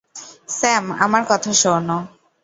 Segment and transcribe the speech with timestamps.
[0.49, 1.87] Sam, আমার কথা শোন!